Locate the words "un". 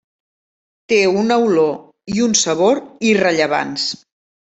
2.31-2.37